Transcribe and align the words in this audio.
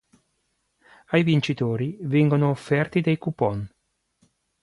Ai 1.09 1.21
vincitori 1.21 1.95
vengono 2.01 2.49
offerti 2.49 3.01
dei 3.01 3.19
coupon. 3.19 3.69